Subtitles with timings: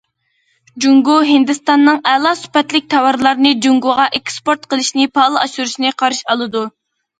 [0.85, 6.67] جۇڭگو ھىندىستاننىڭ ئەلا سۈپەتلىك تاۋارلارنى جۇڭگوغا ئېكسپورت قىلىشنى پائال ئاشۇرۇشىنى قارشى ئالىدۇ.